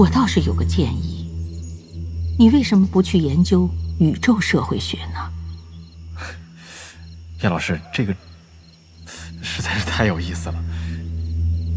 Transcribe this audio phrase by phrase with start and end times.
[0.00, 1.30] 我倒是有个建议，
[2.38, 3.68] 你为什么不去研究
[3.98, 5.30] 宇宙社会学呢？
[7.42, 8.16] 叶老师，这个
[9.42, 10.54] 实在是太有意思了。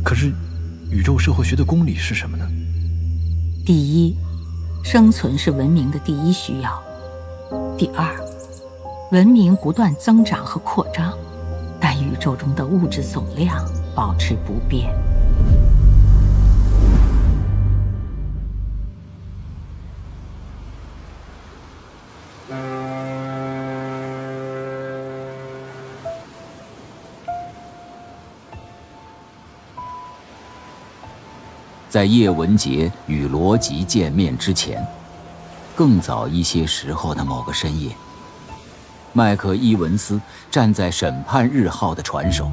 [0.06, 0.32] 可是，
[0.90, 2.50] 宇宙社会学的公理是什么呢？
[3.66, 4.16] 第一，
[4.86, 6.72] 生存是文明的第一需要；
[7.78, 8.08] 第二，
[9.12, 11.14] 文明不断增长和扩张，
[11.78, 13.62] 但宇宙中的物质总量
[13.94, 14.96] 保持不变。
[31.94, 34.84] 在叶文洁与罗辑见面之前，
[35.76, 37.96] 更早一些时候的某个深夜，
[39.14, 42.50] 麦克伊文斯站在审判日号的船首。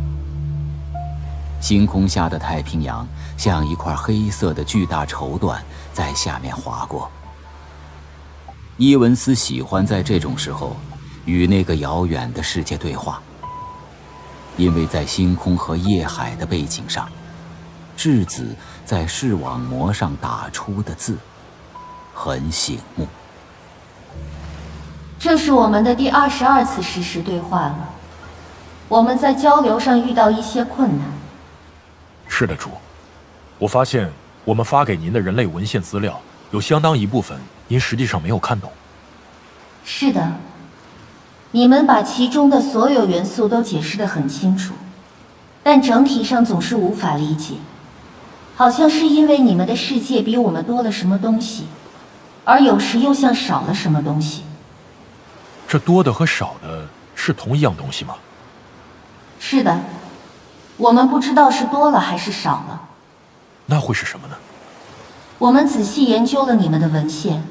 [1.59, 3.09] 星空下的太平洋
[3.39, 5.57] 像一块黑色的巨大绸缎
[5.95, 7.11] 在下面划过。
[8.77, 10.77] 伊文斯喜欢在这种时候
[11.25, 13.23] 与那个遥远的世界对话，
[14.59, 17.09] 因为在星空和夜海的背景上，
[18.01, 18.47] 质子
[18.83, 21.19] 在视网膜上打出的字，
[22.15, 23.07] 很醒目。
[25.19, 27.91] 这是我们的第二十二次实时对话了。
[28.89, 31.07] 我们在交流上遇到一些困难。
[32.27, 32.71] 是的，主。
[33.59, 34.11] 我发现
[34.47, 36.19] 我们发给您的人类文献资料，
[36.53, 38.73] 有相当一部分您实际上没有看懂。
[39.85, 40.33] 是的，
[41.51, 44.73] 你们把其中的所有元素都解释得很清楚，
[45.63, 47.57] 但整体上总是无法理解。
[48.61, 51.65] 好像是因为你们的世界比我们多了什么东西，
[52.45, 54.43] 而有时又像少了什么东西。
[55.67, 58.17] 这多的和少的是同一样东西吗？
[59.39, 59.81] 是的，
[60.77, 62.83] 我们不知道是多了还是少了。
[63.65, 64.37] 那会是什么呢？
[65.39, 67.43] 我们仔细研究了你们的文献，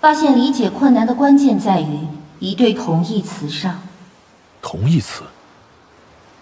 [0.00, 2.08] 发现理解困难的关键在于
[2.38, 3.82] 一对同义词上。
[4.62, 5.24] 同义词？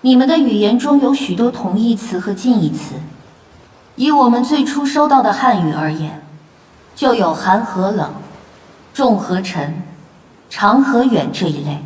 [0.02, 2.94] 你们的语言中有许多同义词和近义词。
[4.00, 6.22] 以我们最初收到的汉语而言，
[6.96, 8.10] 就有寒和冷、
[8.94, 9.82] 重和沉、
[10.48, 11.84] 长和远这一类，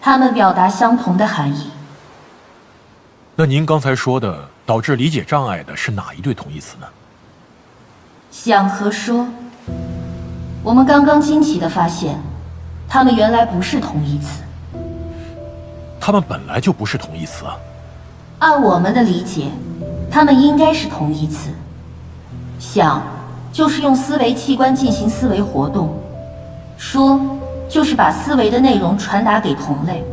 [0.00, 1.70] 它们表达相同的含义。
[3.36, 6.86] 那您刚才说的导致理解障碍的是哪一对同义词呢？
[8.32, 9.24] 想和说。
[10.64, 12.20] 我们刚刚惊奇的发现，
[12.88, 14.42] 它们原来不是同义词。
[16.00, 17.56] 它们本来就不是同义词啊。
[18.40, 19.52] 按我们的理解。
[20.12, 21.48] 它们应该是同义词。
[22.58, 23.02] 想
[23.50, 25.98] 就是用思维器官进行思维活动，
[26.76, 27.18] 说
[27.66, 30.04] 就是把思维的内容传达给同类。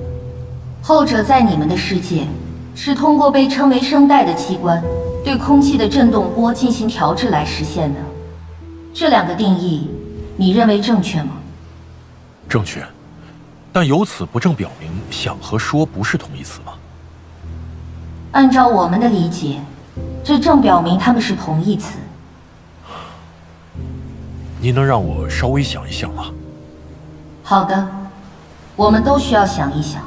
[0.82, 2.26] 后者在你们的世界
[2.74, 4.82] 是通过被称为声带的器官
[5.24, 8.00] 对空气的振动波进行调制来实现的。
[8.94, 9.90] 这两个定义，
[10.38, 11.34] 你认为正确吗？
[12.48, 12.82] 正确，
[13.74, 16.74] 但由此不正表明想和说不是同义词吗？
[18.32, 19.60] 按照我们的理解。
[20.24, 21.98] 这正表明他们是同义词。
[24.62, 26.26] 您能让我稍微想一想吗？
[27.44, 27.88] 好的，
[28.76, 30.04] 我们都需要想一想。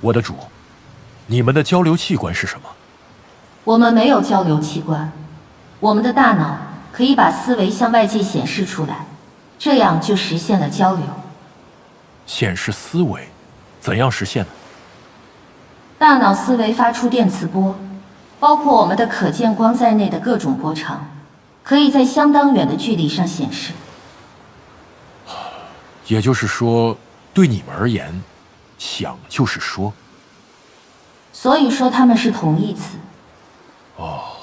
[0.00, 0.34] 我的主，
[1.26, 2.68] 你们的交流器官是什么？
[3.64, 5.10] 我们没有交流器官，
[5.80, 6.56] 我们的大脑。
[6.94, 9.06] 可以把思维向外界显示出来，
[9.58, 11.02] 这样就实现了交流。
[12.24, 13.28] 显示思维，
[13.80, 14.50] 怎样实现呢？
[15.98, 17.74] 大脑思维发出电磁波，
[18.38, 21.08] 包括我们的可见光在内的各种波长，
[21.64, 23.72] 可以在相当远的距离上显示。
[26.06, 26.96] 也就是说，
[27.32, 28.22] 对你们而言，
[28.78, 29.92] 想就是说。
[31.32, 32.96] 所以说它们是同义词。
[33.96, 34.33] 哦。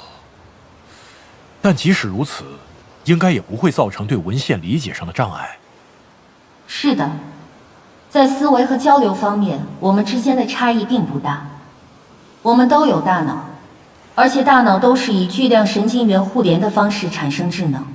[1.61, 2.44] 但即使如此，
[3.05, 5.57] 应该也不会造成对文献理解上的障碍。
[6.68, 7.12] 是的，
[8.09, 11.47] 在思维和交流方面，我们之间的差异并不大。
[12.41, 13.45] 我们都有大脑，
[14.15, 17.86] 而且大脑都是以巨量神经元互联的方式产生智能。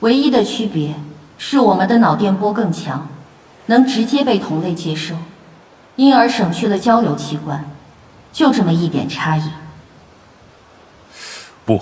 [0.00, 0.94] 唯一的区别
[1.38, 3.08] 是我们的脑电波更强，
[3.66, 5.16] 能直接被同类接收，
[5.96, 7.64] 因而省去了交流器官。
[8.32, 9.50] 就这么一点差异。
[11.64, 11.80] 不。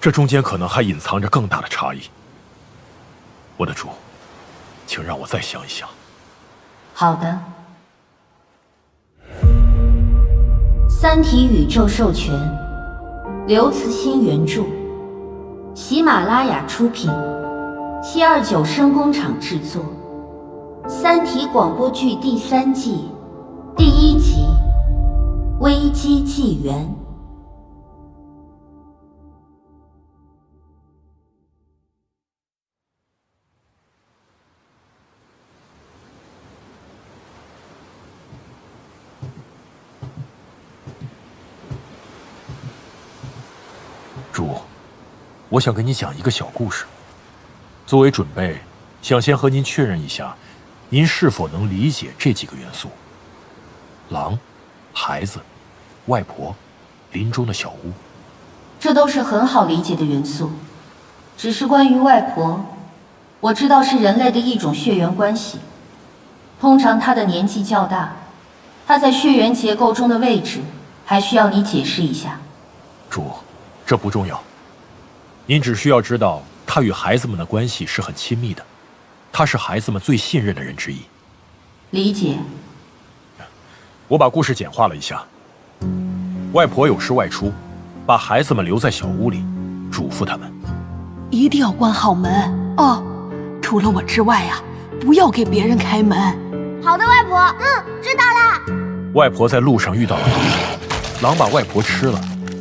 [0.00, 2.00] 这中间可能还隐藏着更大的差异。
[3.58, 3.88] 我的主，
[4.86, 5.86] 请让我再想一想。
[6.94, 7.38] 好的。
[10.88, 12.34] 《三体宇宙授权》，
[13.46, 14.64] 刘慈欣原著，
[15.74, 17.10] 喜马拉雅出品，
[18.02, 19.84] 七二九声工厂制作，
[20.88, 23.10] 三体广播剧第三季
[23.76, 24.46] 第一集
[25.62, 26.88] 《危机纪元》。
[44.32, 44.56] 主，
[45.48, 46.84] 我想跟你讲一个小故事。
[47.86, 48.58] 作为准备，
[49.02, 50.34] 想先和您确认一下。
[50.88, 52.88] 您是否能理解这几个元素？
[54.08, 54.38] 狼、
[54.92, 55.38] 孩子、
[56.06, 56.54] 外婆、
[57.12, 57.92] 林中的小屋，
[58.80, 60.50] 这都是很好理解的元素。
[61.36, 62.64] 只是关于外婆，
[63.40, 65.58] 我知道是人类的一种血缘关系。
[66.60, 68.16] 通常她的年纪较大，
[68.86, 70.60] 她在血缘结构中的位置
[71.04, 72.40] 还需要你解释一下。
[73.08, 73.24] 主，
[73.90, 74.40] 这不重要。
[75.46, 78.64] 您只需要知道她与孩子们的关系是很亲密的。
[79.32, 81.00] 他是孩子们最信任的人之一。
[81.90, 82.36] 理解。
[84.06, 85.24] 我把故事简化了一下。
[86.52, 87.52] 外婆有事外出，
[88.06, 89.44] 把孩子们留在小屋里，
[89.90, 90.52] 嘱咐他们
[91.28, 92.32] 一定要关好门
[92.76, 93.02] 哦。
[93.60, 94.62] 除了我之外啊，
[95.00, 96.16] 不要给别人开门。
[96.80, 97.36] 好的，外婆。
[97.58, 99.12] 嗯，知道了。
[99.14, 102.20] 外婆在路上遇到了狼，狼把外婆吃了，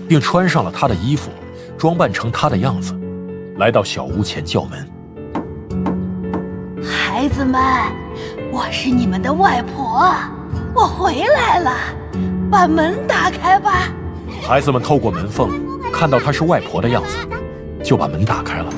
[0.09, 1.29] 并穿上了他的衣服，
[1.77, 2.99] 装扮成他的样子，
[3.57, 4.89] 来到小屋前叫门。
[6.83, 7.61] 孩子们，
[8.51, 10.11] 我是你们的外婆，
[10.73, 11.71] 我回来了，
[12.49, 13.83] 把门打开吧。
[14.41, 15.51] 孩子们透过门缝
[15.93, 17.15] 看到她是外婆的样子，
[17.83, 18.73] 就把门打开了。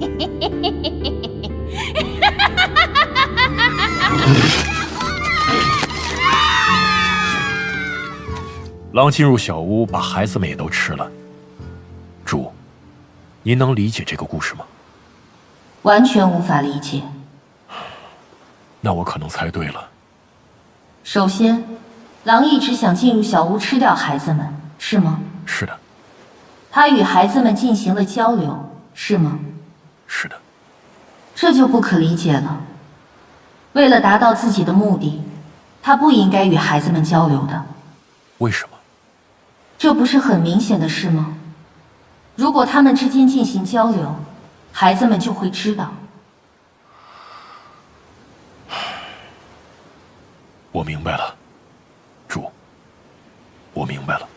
[8.96, 11.06] 狼进入小屋，把孩子们也都吃了。
[12.24, 12.50] 主，
[13.42, 14.64] 您能理解这个故事吗？
[15.82, 17.02] 完全无法理解。
[18.80, 19.86] 那我可能猜对了。
[21.04, 21.62] 首先，
[22.24, 24.48] 狼一直想进入小屋吃掉孩子们，
[24.78, 25.20] 是吗？
[25.44, 25.78] 是的。
[26.70, 28.58] 他与孩子们进行了交流，
[28.94, 29.38] 是吗？
[30.06, 30.34] 是的。
[31.34, 32.62] 这就不可理解了。
[33.74, 35.20] 为了达到自己的目的，
[35.82, 37.62] 他不应该与孩子们交流的。
[38.38, 38.75] 为什么？
[39.78, 41.36] 这不是很明显的事吗？
[42.34, 44.14] 如果他们之间进行交流，
[44.72, 45.90] 孩子们就会知道。
[50.70, 51.34] 我明白了，
[52.28, 52.50] 主，
[53.72, 54.28] 我明白了。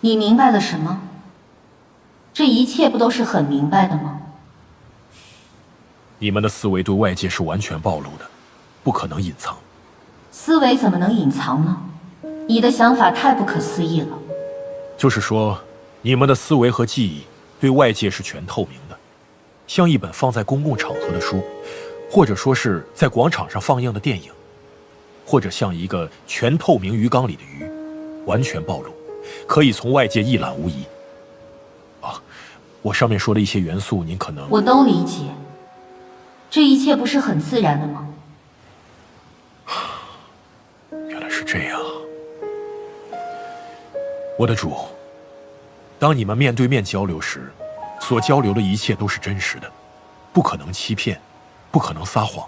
[0.00, 1.00] 你明白了什么？
[2.32, 4.20] 这一切不都是很明白的吗？
[6.18, 8.26] 你们的思维对外界是完全暴露的，
[8.82, 9.54] 不可能隐藏。
[10.30, 11.76] 思维怎么能隐藏呢？
[12.48, 14.18] 你的想法太不可思议了。
[14.96, 15.58] 就是说，
[16.00, 17.22] 你们的思维和记忆
[17.60, 18.96] 对外界是全透明的。
[19.66, 21.42] 像一本放在公共场合的书，
[22.10, 24.30] 或者说是在广场上放映的电影，
[25.24, 27.64] 或者像一个全透明鱼缸里的鱼，
[28.26, 28.92] 完全暴露，
[29.46, 30.84] 可以从外界一览无遗。
[32.00, 32.20] 啊，
[32.82, 35.22] 我上面说的一些元素，您可能我都理解。
[36.50, 38.06] 这一切不是很自然的吗？
[44.42, 44.74] 我的主。
[46.00, 47.50] 当你们面对面交流时。
[48.00, 49.70] 所交流的一切都是真实的，
[50.32, 51.20] 不可能欺骗，
[51.70, 52.44] 不可能撒谎。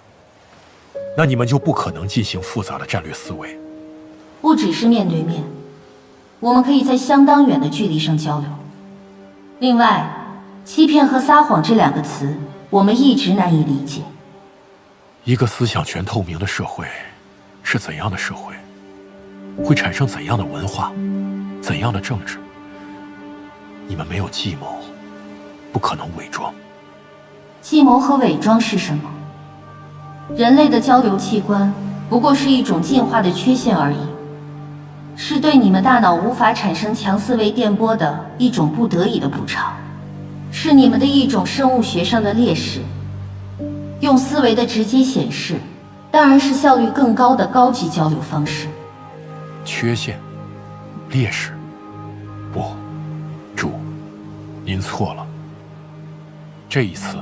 [1.16, 3.56] 那你们就不可能进行复杂的战略思维。
[4.40, 5.44] 不只是面对面，
[6.40, 8.48] 我们可以在相当远的距离上交流。
[9.60, 10.10] 另外，
[10.64, 12.36] 欺骗和撒谎这两个词，
[12.68, 14.02] 我们一直难以理解。
[15.22, 16.84] 一个思想全透明的社会，
[17.62, 18.52] 是怎样的社会？
[19.64, 20.92] 会产生怎样的文化？
[21.64, 22.36] 怎样的政治？
[23.88, 24.76] 你们没有计谋。
[25.72, 26.52] 不可能伪装。
[27.62, 29.10] 计谋和伪装是什么？
[30.36, 31.72] 人类的交流器官
[32.10, 33.96] 不过是一种进化的缺陷而已，
[35.16, 39.72] 是对你们大脑无法产生强思维电波的一种不得已的补偿，
[40.52, 42.82] 是你们的一种生物学上的劣势。
[44.00, 45.54] 用思维的直接显示，
[46.10, 48.68] 当然是效率更高的高级交流方式。
[49.64, 50.20] 缺陷，
[51.08, 51.53] 劣势，
[52.54, 52.62] 不，
[53.56, 53.72] 主，
[54.64, 55.26] 您错了。
[56.68, 57.16] 这一次，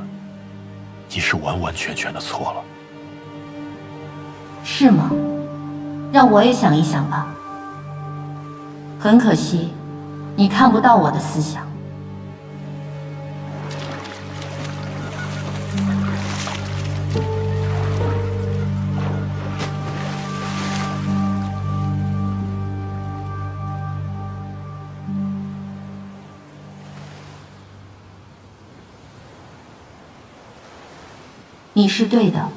[1.09, 2.61] 你是完完全全的错了。
[4.62, 5.11] 是吗？
[6.12, 7.27] 让我也想一想吧。
[9.01, 9.73] 很可惜，
[10.37, 11.62] 你看不到我的思想。
[31.93, 32.49] 是对的。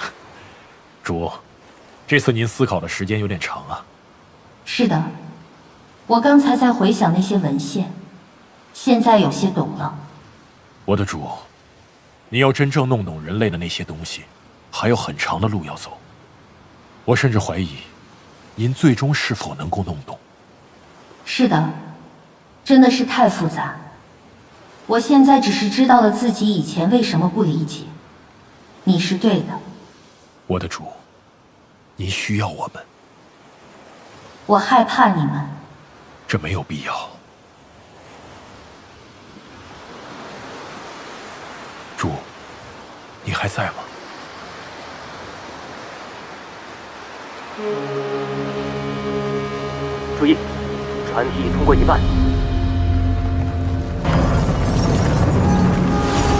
[1.04, 1.30] 主，
[2.06, 3.84] 这次您思考的时间有点长啊。
[4.64, 5.02] 是的，
[6.06, 7.92] 我刚才在回想那些文献，
[8.72, 9.94] 现在有些懂了。
[10.86, 11.28] 我的主，
[12.30, 14.22] 你要真正弄懂人类的那些东西，
[14.70, 15.98] 还有很长的路要走。
[17.04, 17.76] 我甚至怀疑，
[18.54, 20.18] 您最终是否能够弄懂。
[21.26, 21.70] 是的，
[22.64, 23.76] 真的是太复杂。
[24.86, 27.84] 我现在只是知道了自己以前为什么不理解。
[28.86, 29.58] 你是对的。
[30.46, 30.84] 我的主，
[31.96, 32.84] 您需要我们。
[34.44, 35.48] 我害怕你们。
[36.28, 37.08] 这没有必要。
[41.96, 42.10] 主，
[43.24, 43.74] 你还在吗？
[50.18, 50.36] 注意，
[51.10, 52.00] 船体通过一半。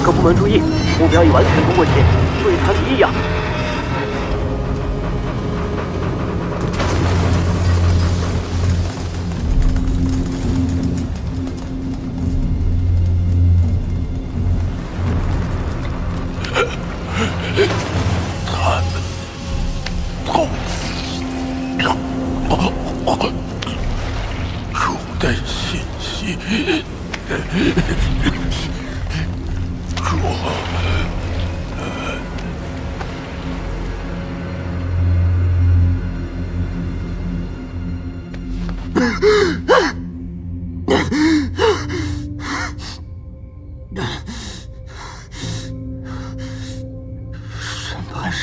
[0.05, 0.61] 各部门注意，
[1.01, 1.95] 目标已完全通过前，
[2.43, 2.77] 注意船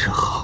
[0.03, 0.41] 是好。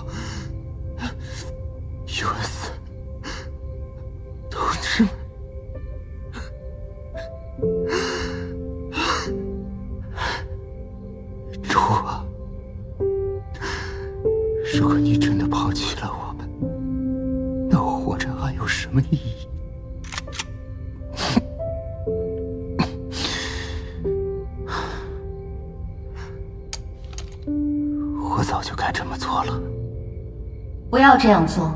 [31.19, 31.71] 这样做，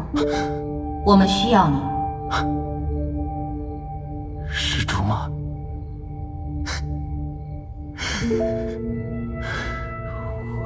[1.06, 1.78] 我们需要你。
[4.50, 5.28] 是猪吗？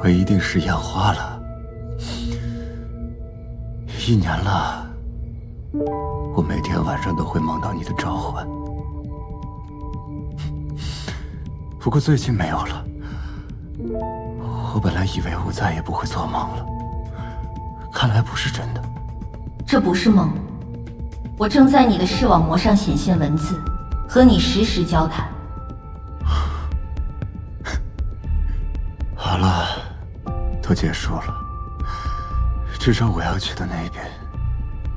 [0.04, 1.42] 我一定是眼花了。
[4.08, 4.86] 一年了，
[6.36, 8.46] 我每天晚上都会梦到你的召唤。
[11.80, 12.86] 不过最近没有了。
[14.74, 16.66] 我本来以为我再也不会做梦了。
[18.06, 18.80] 看来不是真的。
[19.66, 20.32] 这不是梦，
[21.40, 23.60] 我正在你的视网膜上显现文字，
[24.08, 25.28] 和你实时交谈。
[29.16, 29.66] 好了，
[30.62, 31.36] 都结束了。
[32.80, 34.06] 至少我要去的那边，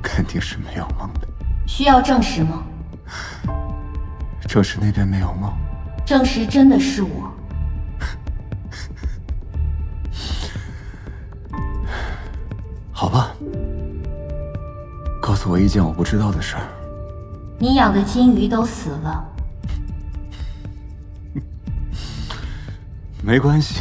[0.03, 1.27] 肯定是没有梦的。
[1.67, 2.63] 需要证实吗？
[4.47, 5.51] 证实那边没有梦。
[6.05, 7.33] 证实真的是我。
[15.49, 16.63] 诉我一件我不知道的事儿。
[17.59, 19.25] 你养的金鱼都死了。
[23.25, 23.81] 没关系，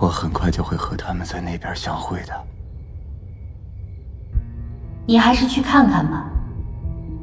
[0.00, 2.32] 我很快就会和他们在那边相会的。
[5.08, 6.26] 你还是去看看吧。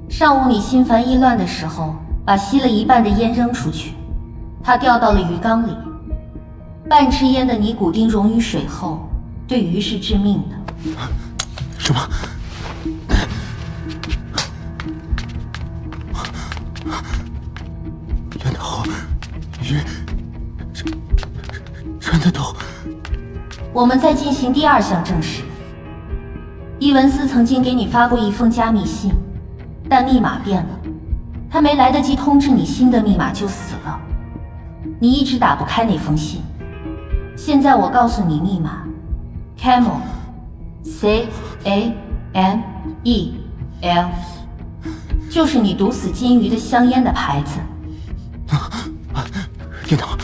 [0.09, 3.93] 上午你心烦意乱的时候，把吸了一半的烟扔出去，
[4.61, 5.71] 它掉到了鱼缸里。
[6.89, 9.07] 半支烟的尼古丁溶于水后。
[9.47, 10.55] 对鱼是致命的。
[11.79, 12.01] 什么？
[18.43, 18.83] 烟头，
[19.61, 19.79] 鱼，
[20.73, 20.85] 真
[21.99, 22.41] 真的都。
[23.71, 25.43] 我们在进行第二项证实。
[26.79, 29.13] 伊文斯曾经给你发过一封加密信，
[29.89, 30.69] 但密码变了，
[31.49, 33.99] 他没来得及通知你新的密码就死了。
[34.99, 36.41] 你一直打不开那封信。
[37.35, 38.83] 现在我告诉你密码。
[39.57, 41.29] Camel，C
[41.63, 41.95] A
[42.33, 42.59] M
[43.03, 43.35] E
[43.81, 44.09] L，
[45.33, 47.59] 就是你毒死金鱼的香烟的牌子。
[48.55, 48.69] 啊
[49.13, 49.25] 啊！
[49.87, 50.15] 电脑，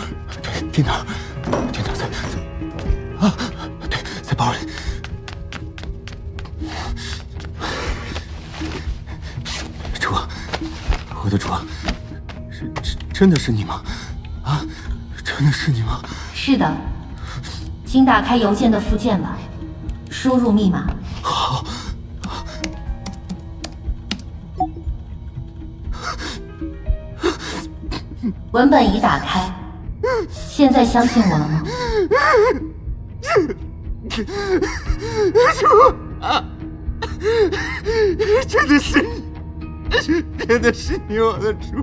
[0.72, 1.04] 电脑，
[1.72, 2.06] 电脑在
[3.20, 3.34] 啊！
[3.89, 4.60] 对，在包里。
[10.00, 10.13] 主，
[11.24, 11.48] 我的主，
[12.51, 12.72] 是
[13.12, 13.82] 真真的是你吗？
[14.44, 14.62] 啊，
[15.24, 16.04] 真的是你吗？
[16.36, 16.72] 是的。
[17.84, 19.36] 请打开邮件的附件吧，
[20.12, 20.86] 输入密码。
[28.60, 29.50] 文本已打开，
[30.30, 31.63] 现在相信我了吗？
[35.58, 35.66] 主
[36.20, 36.44] 啊，
[38.46, 39.24] 真的是你，
[40.46, 41.82] 真的是你，我的主。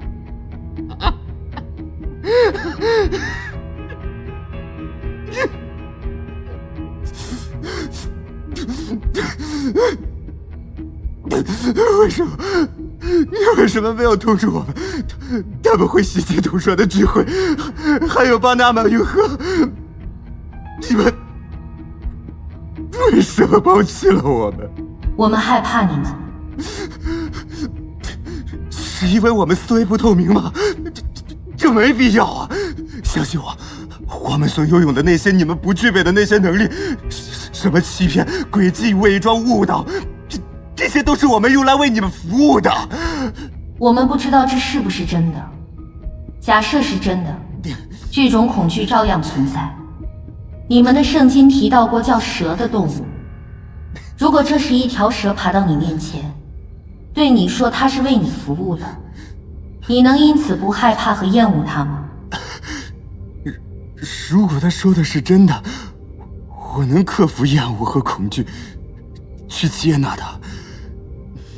[12.00, 12.36] 为什么？
[13.06, 14.74] 你为什么没有通知我们？
[15.62, 17.24] 他他们会袭击毒蛇的聚会，
[18.08, 19.38] 还有巴拿马运河。
[20.88, 21.12] 你们
[23.12, 24.70] 为什么抛弃了我们？
[25.16, 26.06] 我们害怕你们，
[28.70, 30.52] 是因为我们思维不透明吗？
[30.94, 32.50] 这这这没必要啊！
[33.04, 33.56] 相信我，
[34.20, 36.68] 我们所拥有的那些你们不具备的那些能力，
[37.52, 39.84] 什么欺骗、诡计、伪装、误导，
[40.96, 42.72] 些都是我们用来为你们服务的。
[43.78, 45.50] 我们不知道这是不是真的。
[46.40, 47.36] 假设是真的，
[48.10, 49.70] 这种恐惧照样存在。
[50.66, 53.04] 你们的圣经提到过叫蛇的动物，
[54.16, 56.22] 如果这是一条蛇爬到你面前，
[57.12, 58.86] 对你说它是为你服务的，
[59.86, 62.04] 你能因此不害怕和厌恶它吗？
[64.30, 65.62] 如果他说的是真的，
[66.74, 68.46] 我能克服厌恶和恐惧，
[69.46, 70.38] 去接纳他。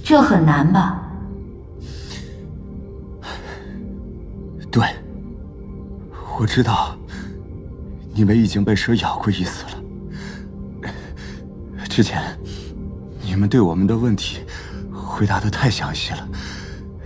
[0.09, 1.03] 这很难吧？
[4.71, 4.83] 对，
[6.39, 6.97] 我知道，
[8.15, 10.91] 你们已经被蛇咬过一次了。
[11.91, 12.23] 之前，
[13.21, 14.39] 你们对我们的问题
[14.91, 16.27] 回答的太详细了，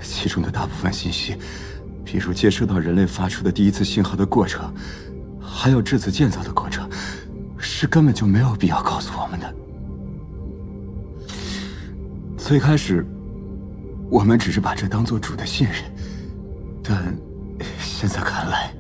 [0.01, 1.37] 其中的大部分信息，
[2.05, 4.73] 比如接收到人类发出的第一次信号的过程。
[5.41, 6.89] 还有质子建造的过程，
[7.59, 9.62] 是根本就没有必要告诉我们的。
[12.53, 13.03] 最开始，
[14.11, 15.77] 我们只是把这当做主的信任，
[16.83, 17.17] 但
[17.81, 18.71] 现在看来，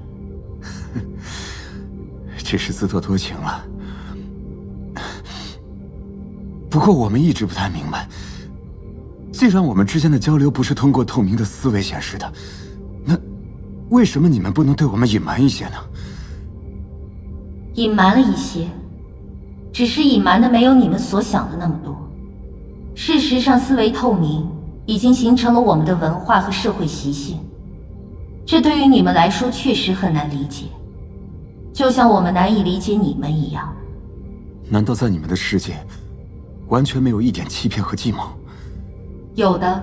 [2.36, 3.64] 只是自作多情了。
[6.68, 8.06] 不过我们一直不太明白，
[9.32, 12.30] 既然我们之间的交流不是通过透明的思维显示的，
[13.06, 13.18] 那
[13.88, 15.76] 为什么你们不能对我们隐瞒一些呢？
[17.76, 18.68] 隐瞒了一些，
[19.72, 21.96] 只是隐瞒的没有你们所想的那么多。
[22.94, 24.46] 事实上，思维透明
[24.86, 27.38] 已经形成了我们的文化和社会习性，
[28.44, 30.66] 这对于你们来说确实很难理解，
[31.72, 33.74] 就像我们难以理解你们一样。
[34.68, 35.76] 难道在你们的世界，
[36.68, 38.24] 完全没有一点欺骗和计谋？
[39.34, 39.82] 有的，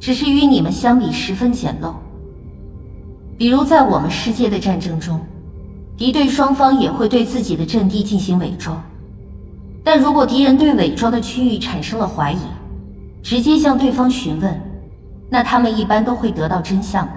[0.00, 1.94] 只是与你们相比十分简陋。
[3.38, 5.20] 比如在我们世界的战争中。
[5.98, 8.84] 敌对双方也会对自己的阵地进行伪装，
[9.86, 12.38] 但如果敌人对伪装的区域产生了怀疑，
[13.22, 14.60] 直接向对方询问，
[15.30, 17.12] 那他们一般都会得到真相的。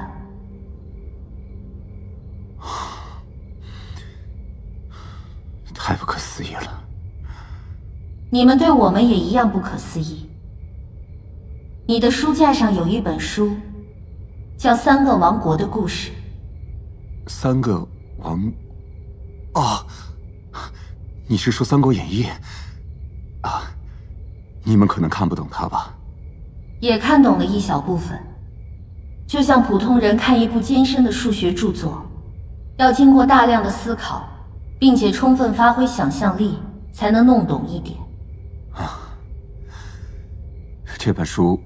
[5.73, 6.84] 太不可思议了！
[8.29, 10.29] 你们对我们也一样不可思议。
[11.88, 13.55] 你的书架上有一本书，
[14.60, 16.12] 叫《三个王国的故事》。
[17.27, 17.84] 三个
[18.17, 18.39] 王。
[19.55, 19.84] 哦，
[21.32, 22.24] 你是说《三国演义》
[23.48, 23.62] 啊？
[24.63, 25.96] 你们可能看不懂它吧？
[26.80, 28.20] 也看懂了一小部分，
[29.28, 32.04] 就像普通人看一部艰深的数学著作，
[32.78, 34.28] 要经过大量的思考，
[34.80, 36.58] 并且充分发挥想象力，
[36.92, 37.96] 才能弄懂一点。
[38.74, 39.00] 啊，
[40.98, 41.62] 这本书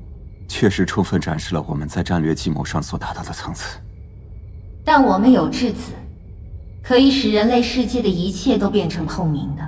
[0.45, 3.79] 确实充分展示了我们在战略计谋上所达到的层次。
[4.83, 5.93] 但我们有质子。
[6.83, 9.65] 可以使人类世界的一切都变成透明的，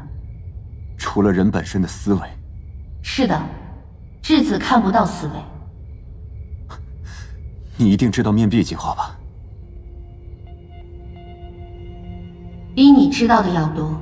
[0.98, 2.20] 除了人本身的思维。
[3.02, 3.42] 是的，
[4.22, 6.76] 质子看不到思维。
[7.78, 9.18] 你一定知道面壁计划吧？
[12.76, 13.98] 比你知道的要多，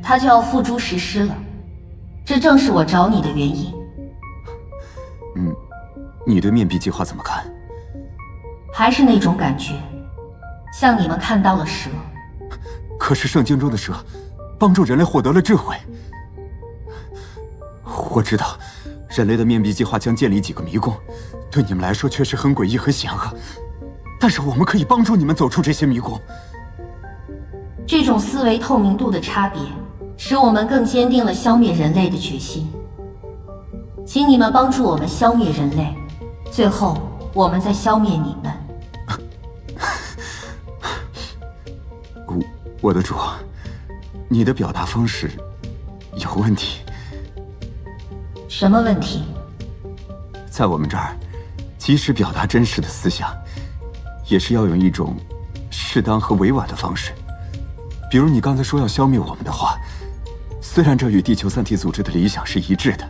[0.00, 1.36] 他就要付诸实施了。
[2.24, 3.74] 这正是我找你的原因。
[5.34, 5.52] 嗯，
[6.24, 7.44] 你对面壁计划怎么看？
[8.72, 9.74] 还是那种感觉，
[10.72, 11.90] 像你们看到了蛇。
[13.08, 13.94] 可是圣经中的蛇，
[14.58, 15.74] 帮助人类获得了智慧。
[18.10, 18.58] 我知道，
[19.08, 20.94] 人类的面壁计划将建立几个迷宫，
[21.50, 23.18] 对你们来说确实很诡异和险恶。
[24.20, 26.20] 但是我们可以帮助你们走出这些迷宫。
[27.86, 29.58] 这种思维透明度的差别，
[30.18, 32.70] 使我们更坚定了消灭人类的决心。
[34.04, 35.96] 请你们帮助我们消灭人类，
[36.50, 36.98] 最后
[37.32, 38.52] 我们再消灭你们。
[42.80, 43.16] 我的主，
[44.28, 45.30] 你的表达方式
[46.14, 46.80] 有问题。
[48.48, 49.24] 什么问题？
[50.48, 51.16] 在我们这儿，
[51.76, 53.36] 即使表达真实的思想，
[54.28, 55.16] 也是要用一种
[55.70, 57.12] 适当和委婉的方式。
[58.08, 59.76] 比如你刚才说要消灭我们的话，
[60.60, 63.08] 虽然这与地球三体组织的理想是一致的，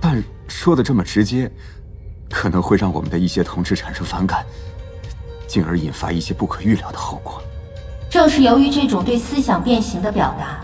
[0.00, 1.50] 但说的这么直接，
[2.30, 4.46] 可能会让我们的一些同志产生反感，
[5.48, 7.42] 进而引发一些不可预料的后果。
[8.10, 10.60] 正是由于这种对思想变形的表达，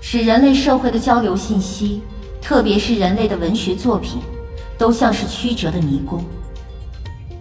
[0.00, 2.02] 使人类社会的交流信息，
[2.40, 4.22] 特别是人类的文学作品，
[4.78, 6.24] 都像是曲折的迷宫。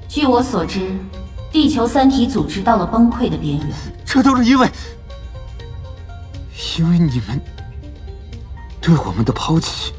[0.09, 0.95] 据我所知，
[1.51, 3.67] 地球三体组织到了崩溃的边缘。
[4.05, 4.69] 这都是因为，
[6.77, 7.39] 因为你们
[8.81, 9.93] 对我们的抛弃。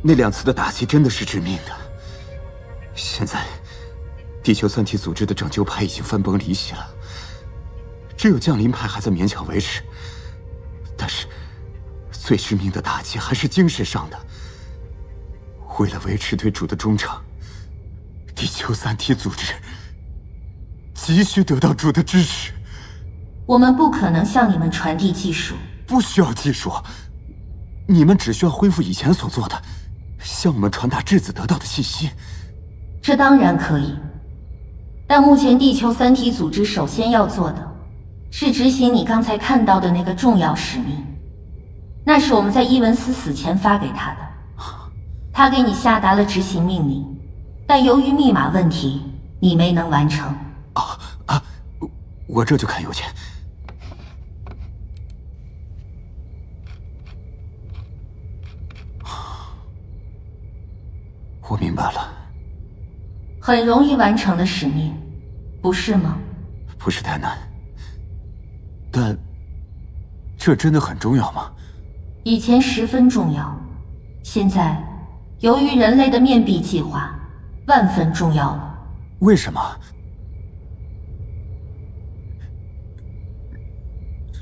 [0.00, 1.72] 那两次的打击真的是致命的。
[2.94, 3.44] 现在，
[4.46, 6.88] 地球三体组织的拯救派已经分崩离析了，
[8.16, 9.82] 只有降临派还在勉强维持。
[10.96, 11.26] 但是，
[12.12, 14.16] 最致命的打击还是精神上的。
[15.80, 17.20] 为了维持对主的忠诚，
[18.36, 19.52] 地球三体组织
[20.94, 22.52] 急需得到主的支持。
[23.46, 25.56] 我们不可能向你们传递技术，
[25.88, 26.72] 不需要技术，
[27.88, 29.60] 你们只需要恢复以前所做的，
[30.20, 32.10] 向我们传达质子得到的信息。
[33.02, 33.96] 这当然可以，
[35.06, 37.72] 但目前地球三体组织首先要做的，
[38.30, 41.04] 是执行你刚才看到的那个重要使命。
[42.04, 44.18] 那是我们在伊文斯死前发给他的。
[45.32, 47.04] 他给你下达了执行命令，
[47.66, 49.02] 但由于密码问题，
[49.38, 50.26] 你没能完成。
[50.72, 51.42] 啊啊！
[52.26, 53.04] 我这就看邮件。
[61.48, 62.05] 我明白了。
[63.46, 64.92] 很容易完成的使命，
[65.62, 66.18] 不是吗？
[66.76, 67.38] 不是太难，
[68.90, 69.16] 但
[70.36, 71.48] 这真的很重要吗？
[72.24, 73.56] 以前十分重要，
[74.24, 74.76] 现在
[75.38, 77.16] 由于人类的面壁计划，
[77.68, 78.78] 万分重要了。
[79.20, 79.60] 为什么？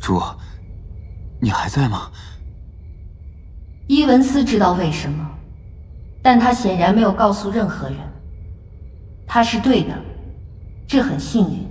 [0.00, 0.18] 主，
[1.42, 2.10] 你还在吗？
[3.86, 5.30] 伊文斯知道为什么，
[6.22, 7.98] 但他显然没有告诉任何人。
[9.26, 9.94] 他是对的，
[10.86, 11.66] 这很幸运。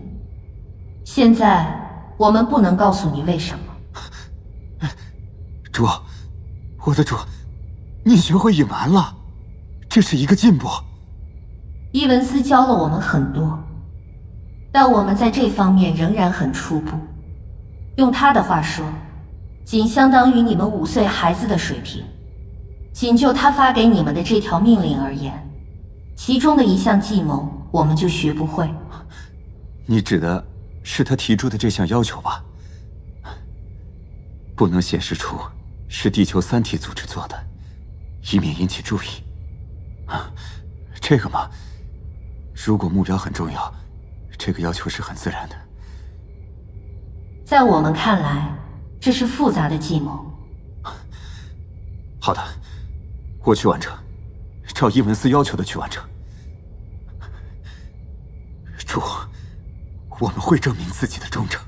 [1.06, 1.68] 现在
[2.18, 4.90] 我们不能告诉你为什么。
[5.72, 5.88] 主，
[6.86, 7.16] 我的主，
[8.04, 9.16] 你学会隐瞒了，
[9.90, 10.68] 这是一个进步。
[11.92, 13.58] 伊文斯教了我们很多，
[14.72, 16.98] 但我们在这方面仍然很初步。
[17.98, 18.86] 用他的话说，
[19.64, 22.04] 仅相当于你们五岁孩子的水平。
[22.92, 25.34] 仅就他发给你们的这条命令而言。
[26.16, 28.70] 其中的一项计谋，我们就学不会。
[29.86, 30.46] 你指的
[30.84, 32.44] 是他提出的这项要求吧？
[34.56, 35.38] 不能显示出
[35.90, 37.36] 是地球三体组织做的，
[38.32, 39.08] 以免引起注意。
[40.06, 40.32] 啊，
[41.02, 41.50] 这个嘛，
[42.54, 43.74] 如果目标很重要，
[44.38, 45.56] 这个要求是很自然的。
[47.44, 48.56] 在我们看来，
[49.02, 50.24] 这是复杂的计谋。
[52.22, 52.42] 好的，
[53.44, 53.94] 我去完成。
[54.68, 56.04] 照伊文斯要求的去完成。
[58.86, 59.02] 主，
[60.20, 61.62] 我们会证明自己的忠诚。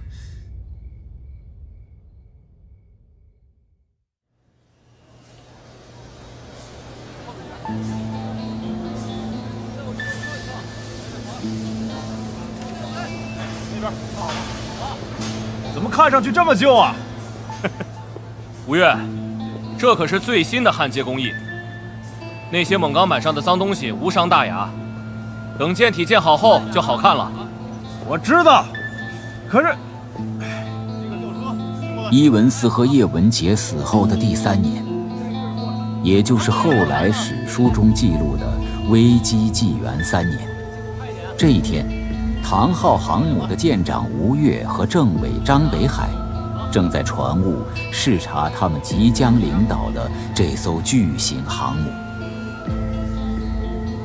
[15.73, 16.95] 怎么看上去这么旧啊？
[18.65, 18.95] 吴越，
[19.77, 21.31] 这可是最新的焊接工艺。
[22.51, 24.69] 那些锰钢板上的脏东西无伤大雅，
[25.57, 27.29] 等舰体建好后就好看了。
[28.07, 28.65] 我知道，
[29.49, 29.75] 可是，
[32.11, 34.85] 伊文斯和叶文洁死后的第三年，
[36.03, 38.45] 也就是后来史书中记录的
[38.89, 40.39] 危机纪元三年，
[41.35, 41.83] 这一天，
[42.43, 46.07] 唐号航母的舰长吴越和政委张北海，
[46.71, 51.89] 正在船坞视察他们即将领导的这艘巨型航母。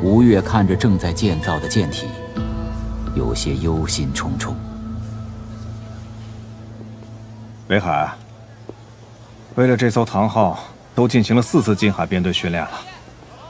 [0.03, 2.09] 吴越看着正在建造的舰体，
[3.15, 4.55] 有些忧心忡忡。
[7.69, 8.11] 北海，
[9.57, 12.71] 为了这艘唐号，都进行了四次近海编队训练了，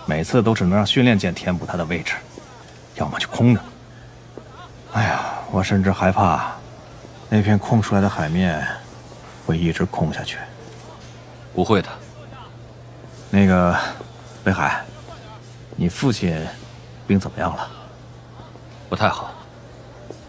[0.06, 2.14] 每次都只能让训练舰填补它的位置，
[2.96, 3.60] 要么就空着。
[4.92, 5.20] 哎呀，
[5.52, 6.52] 我甚至害怕，
[7.28, 8.66] 那片空出来的海面
[9.46, 10.36] 会一直空下去。
[11.54, 11.88] 不会的。
[13.30, 13.78] 那个，
[14.42, 14.84] 北海。
[15.80, 16.46] 你父亲
[17.08, 17.66] 病怎么样了？
[18.90, 19.32] 不太好，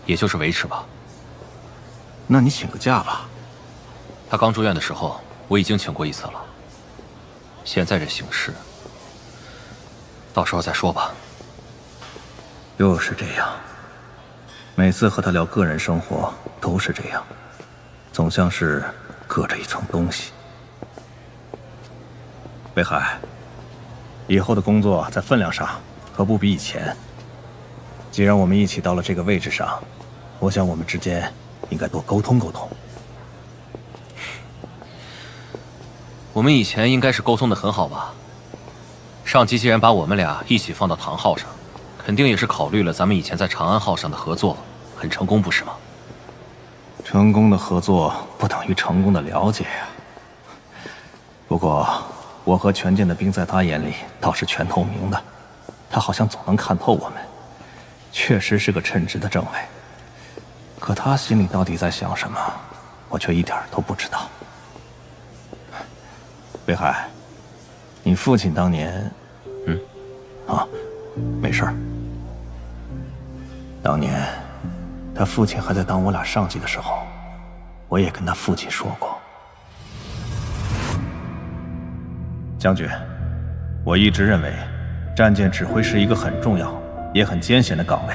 [0.06, 0.86] 也就是维持吧。
[2.26, 3.28] 那你请个假吧。
[4.30, 6.42] 他刚住院的时候，我已经请过一次了。
[7.66, 8.54] 现在这形势，
[10.34, 11.12] 到时候再说吧。
[12.78, 13.50] 又是这样。
[14.74, 17.22] 每次和他聊个人生活都是这样，
[18.14, 18.86] 总像是
[19.28, 20.32] 隔着一层东西。
[22.74, 23.20] 北海，
[24.28, 25.68] 以后的工作在分量上
[26.16, 26.96] 可不比以前。
[28.12, 29.82] 既然我们一起到了这个位置上，
[30.40, 31.32] 我想我们之间
[31.70, 32.68] 应该多沟通沟通。
[36.34, 38.14] 我们以前应该是沟通的很好吧？
[39.26, 41.48] 上级既然把我们俩一起放到唐号上，
[41.98, 44.58] 肯定也是考虑了咱们以前在长安号上的合作
[44.98, 45.74] 很成功，不是吗？
[47.04, 49.88] 成功的合作不等于成功的了解呀。
[51.48, 51.88] 不过，
[52.44, 55.22] 我和权健的兵在他眼里倒是全透明的，
[55.90, 57.22] 他好像总能看透我们。
[58.12, 59.50] 确实是个称职的政委，
[60.80, 62.38] 可他心里到底在想什么，
[63.08, 64.28] 我却一点都不知道。
[66.66, 67.08] 北海，
[68.04, 69.10] 你父亲当年，
[69.66, 69.80] 嗯，
[70.46, 70.68] 啊，
[71.42, 71.74] 没事儿。
[73.82, 74.28] 当年，
[75.16, 77.04] 他父亲还在当我俩上级的时候，
[77.88, 79.21] 我也跟他父亲说过。
[82.62, 82.88] 将军，
[83.84, 84.54] 我一直认为，
[85.16, 86.72] 战舰指挥是一个很重要。
[87.14, 88.14] 也很艰险的岗位，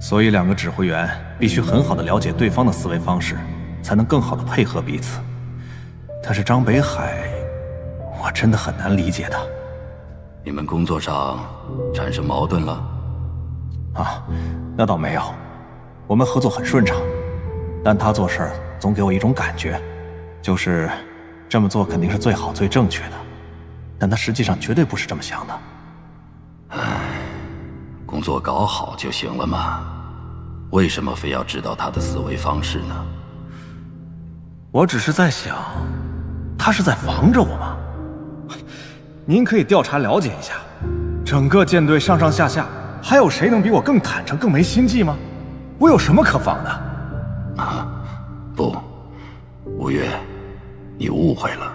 [0.00, 3.36] 所以两个指挥员必须很好的了解对方的思维方式，
[3.80, 5.20] 才能更好的配合彼此。
[6.20, 7.28] 但是张北海，
[8.20, 9.38] 我真的很难理解他。
[10.42, 11.38] 你们工作上
[11.94, 12.72] 产生矛盾了？
[13.94, 14.24] 啊，
[14.76, 15.22] 那倒没有，
[16.08, 16.96] 我们合作很顺畅。
[17.84, 19.80] 但他做事总给我一种感觉，
[20.40, 20.90] 就是
[21.48, 23.12] 这么做肯定是最好最正确的，
[24.02, 25.60] 但他实际上绝对不是这么想的。
[26.70, 26.80] 唉。
[28.04, 29.80] 工作搞好就行了嘛，
[30.70, 33.06] 为什么非要知道他的思维方式呢？
[34.72, 35.56] 我只是在想，
[36.58, 37.76] 他是在防着我吗？
[39.24, 40.54] 您可以调查了解一下，
[41.24, 42.66] 整个舰队上上下下，
[43.00, 45.16] 还有谁能比我更坦诚、更没心计吗？
[45.78, 47.62] 我有什么可防的？
[47.62, 47.86] 啊，
[48.56, 48.76] 不，
[49.64, 50.10] 吴越，
[50.98, 51.71] 你误会了，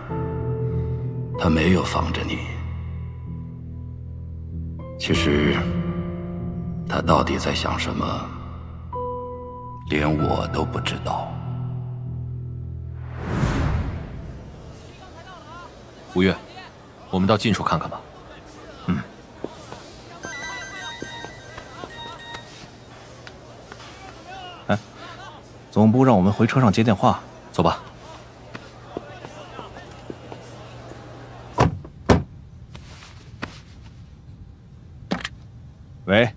[1.39, 2.39] 他没有防着你。
[4.99, 5.55] 其实。
[6.89, 8.05] 他到底在想什么？
[9.89, 11.29] 连我都不知道。
[16.13, 16.33] 吴越，
[17.09, 17.99] 我们到近处看看吧。
[18.85, 18.97] 嗯。
[24.67, 24.79] 哎，
[25.69, 27.19] 总部让我们回车上接电话，
[27.51, 27.79] 走吧。
[36.07, 36.27] 喂。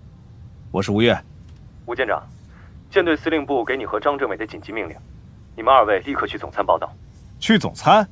[0.69, 1.17] 我是吴越，
[1.85, 2.21] 吴舰长，
[2.89, 4.95] 舰队司令部给你和张政委的紧急命令，
[5.55, 6.91] 你们二位立刻去总参报道。
[7.39, 8.05] 去总参？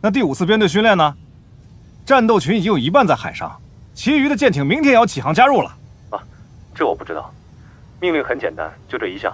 [0.00, 1.16] 那第五次编队训练呢？
[2.04, 3.60] 战斗群已经有一半在海上，
[3.94, 5.76] 其余的舰艇明天也要起航加入了。
[6.10, 6.18] 啊，
[6.74, 7.32] 这我不知道。
[8.00, 9.32] 命令很简单，就这一项，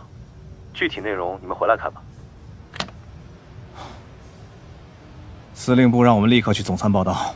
[0.75, 2.03] 具体内容你们回来看吧。
[5.55, 7.35] 司令部让我们立刻去总参报道。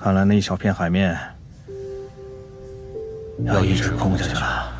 [0.00, 1.18] 唉，看来那一小片海面。
[3.44, 4.72] 要一直空下去了。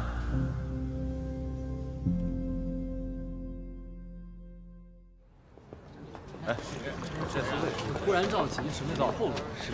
[8.05, 9.33] 突然召集，什么叫后路？
[9.61, 9.73] 是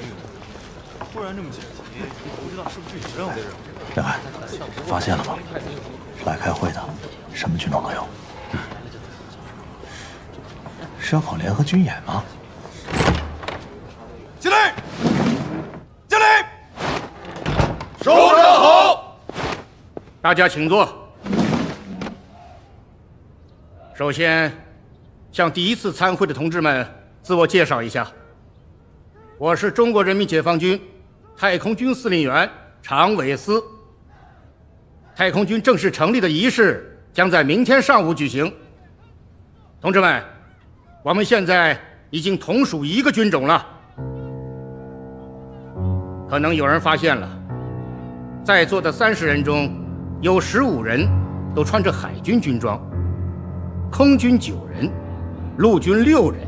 [1.13, 2.01] 突然这么紧急，
[2.43, 3.51] 不知道是不是任务的任务？
[3.95, 4.19] 北海，
[4.87, 5.39] 发现了吗？
[6.27, 6.83] 来开会的，
[7.33, 8.07] 什么军种都有。
[8.53, 8.59] 嗯，
[11.01, 12.23] 是要搞联合军演吗？
[14.39, 14.55] 敬礼！
[18.07, 19.03] 首长。
[20.23, 20.89] 大家请坐。
[23.97, 24.53] 首先，
[25.33, 26.87] 向第一次参会的同志们
[27.21, 28.07] 自我介绍一下，
[29.39, 30.81] 我是中国人民解放军
[31.37, 32.49] 太空军司令员
[32.81, 33.61] 常伟思。
[35.17, 38.55] 太空军正式成立的仪式将在明天上午举行。
[39.81, 40.23] 同志们，
[41.03, 41.77] 我们现在
[42.11, 43.67] 已经同属一个军种了。
[46.31, 47.29] 可能有人发现了，
[48.47, 49.85] 在座的三十人中。
[50.23, 51.07] 有十五人
[51.55, 52.81] 都穿着海军军装，
[53.93, 54.91] 空军九人，
[55.59, 56.41] 陆军六人。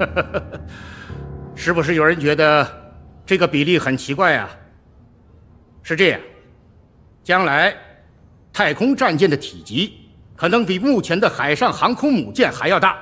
[1.54, 2.66] 是不是有人觉得
[3.24, 4.50] 这个比例很奇怪啊？
[5.84, 6.20] 是这样，
[7.22, 7.72] 将来
[8.52, 12.98] 太空战舰的体积可能比目前的海上航空母舰还要大，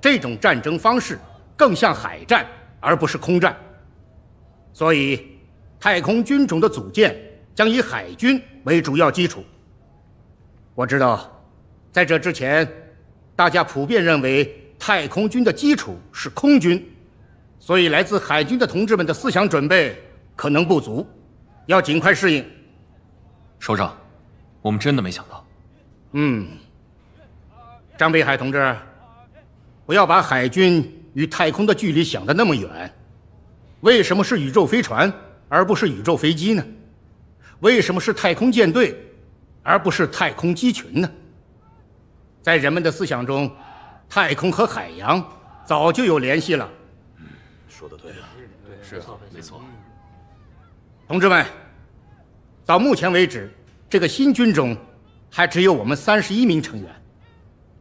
[0.00, 1.16] 这种战争方式
[1.56, 2.44] 更像海战
[2.80, 3.56] 而不是空战，
[4.72, 5.35] 所以
[5.80, 7.16] 太空军种的组建。
[7.56, 9.42] 将以海军为主要基础。
[10.74, 11.42] 我知道，
[11.90, 12.70] 在这之前，
[13.34, 16.86] 大家普遍认为太空军的基础是空军，
[17.58, 19.96] 所以来自海军的同志们的思想准备
[20.36, 21.08] 可能不足，
[21.64, 22.44] 要尽快适应。
[23.58, 23.96] 首长，
[24.60, 25.46] 我们真的没想到。
[26.12, 26.46] 嗯，
[27.96, 28.76] 张北海同志，
[29.86, 32.94] 不要把海军与太空的距离想得那么远。
[33.80, 35.10] 为什么是宇宙飞船
[35.48, 36.64] 而不是宇宙飞机呢？
[37.60, 38.94] 为什么是太空舰队
[39.62, 41.10] 而不是太空机群呢？
[42.42, 43.50] 在人们的思想中，
[44.08, 45.24] 太空和海洋
[45.64, 46.70] 早就有联系了。
[47.18, 47.26] 嗯，
[47.68, 48.28] 说的对啊，
[48.66, 49.60] 对，是啊，没错。
[51.08, 51.44] 同志们，
[52.64, 53.50] 到目前为止，
[53.88, 54.76] 这个新军中
[55.30, 56.88] 还只有我们三十一名成员。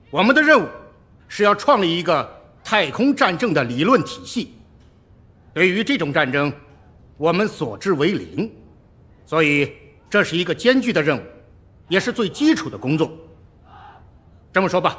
[0.10, 0.68] 我们的任务
[1.28, 2.28] 是要创立一个
[2.64, 4.56] 太空战争的理论体系。
[5.54, 6.52] 对于这种战争，
[7.18, 8.52] 我们所知为零，
[9.26, 9.72] 所以
[10.10, 11.22] 这是一个艰巨的任务，
[11.88, 13.12] 也是最基础的工作。
[14.52, 14.98] 这么说吧，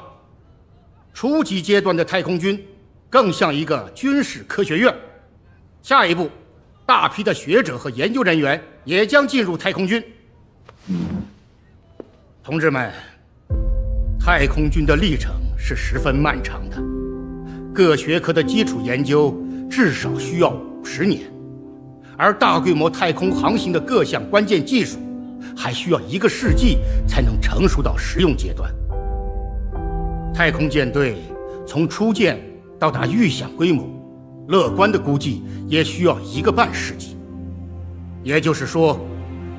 [1.12, 2.64] 初级阶段的太空军
[3.11, 4.94] 更像一个军事科学院。
[5.83, 6.31] 下一步，
[6.87, 10.02] 大批的学者和研究人员也将进入太空军。
[12.42, 12.92] 同志们，
[14.18, 16.83] 太空军的历程是十分漫长的，
[17.74, 19.37] 各学科的基础研究
[19.70, 21.31] 至少需要五十年，
[22.16, 24.98] 而大规模太空航行的各项关键技术
[25.57, 28.72] 还需要一个世纪才能成熟到实用阶段。
[30.35, 31.16] 太空舰队
[31.66, 32.40] 从初建
[32.79, 33.87] 到达预想规模，
[34.48, 37.16] 乐观的估计也需要一个半世纪。
[38.22, 38.98] 也就是说，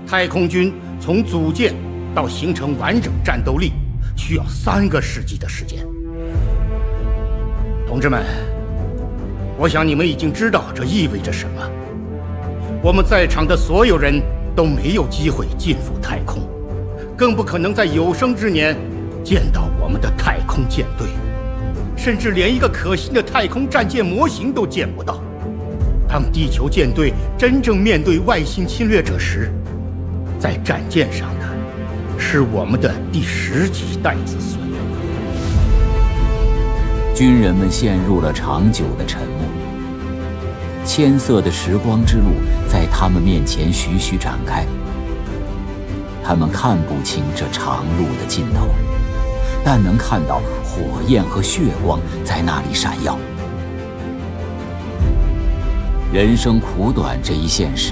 [0.05, 1.73] 太空军从组建
[2.13, 3.71] 到形成完整战斗力，
[4.15, 5.85] 需要三个世纪的时间。
[7.87, 8.23] 同志们，
[9.57, 11.71] 我想你们已经知道这意味着什么。
[12.83, 14.21] 我们在场的所有人
[14.55, 16.41] 都没有机会进入太空，
[17.17, 18.75] 更不可能在有生之年。
[19.23, 21.09] 见到我们的太空舰队，
[21.97, 25.21] 甚至连一个可信的太空战舰模型都见不到。
[26.07, 29.51] 当地球舰队真正面对外星侵略者时，
[30.39, 31.45] 在战舰上的，
[32.17, 34.61] 是我们的第十几代子孙。
[37.13, 39.66] 军人们陷入了长久的沉默，
[40.87, 42.31] 千色的时光之路
[42.67, 44.65] 在他们面前徐徐展开，
[46.23, 48.69] 他们看不清这长路的尽头。
[49.65, 53.19] 但能看到火焰和血光在那里闪耀。
[56.13, 57.91] 人生苦短这一现实，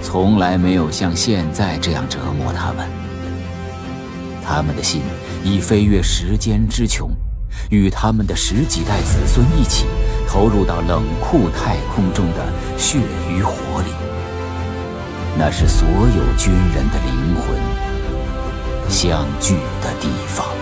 [0.00, 2.88] 从来没有像现在这样折磨他们。
[4.42, 5.02] 他们的心
[5.44, 7.10] 已飞越时间之穹，
[7.68, 9.84] 与他们的十几代子孙一起
[10.30, 12.46] 投入到冷酷太空中的
[12.78, 13.90] 血与火里。
[15.36, 17.58] 那是所有军人的灵魂
[18.88, 20.59] 相聚的地方。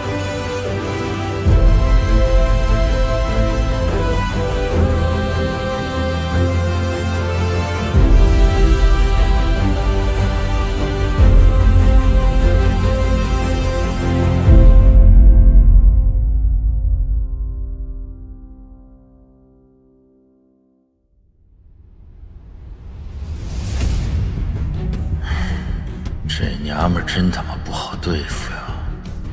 [26.62, 28.58] 娘们儿真他妈不好对付呀！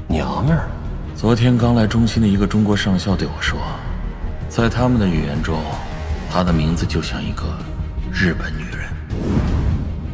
[0.08, 0.68] 娘们儿，
[1.16, 3.60] 昨天刚来中心的一个中国上校对我说，
[4.48, 5.60] 在他们的语言中，
[6.32, 7.44] 她的名字就像一个
[8.12, 8.90] 日本女人。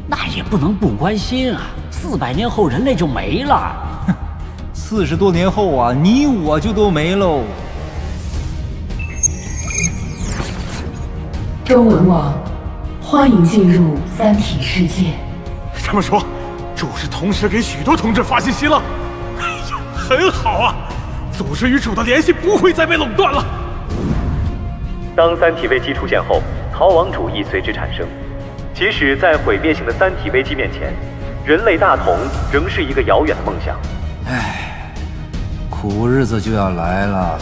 [0.08, 1.62] 那也不能不关心啊！
[1.91, 3.75] 四百年后人类就没了。
[4.08, 4.13] 哼，
[4.73, 7.43] 四十多年后啊，你我就都没喽。
[11.63, 12.34] 中文网，
[13.01, 15.13] 欢迎进入三体世界。
[15.82, 16.21] 这么说。
[16.82, 18.82] 组织同时给许多同志发信息了，
[19.39, 20.76] 哎呀，很好啊！
[21.32, 23.46] 组织与主的联系不会再被垄断了。
[25.15, 26.41] 当三体危机出现后，
[26.74, 28.04] 逃亡主义随之产生。
[28.74, 30.91] 即使在毁灭性的三体危机面前，
[31.46, 32.17] 人类大同
[32.52, 33.78] 仍是一个遥远的梦想。
[34.26, 34.91] 唉，
[35.70, 37.39] 苦日子就要来了。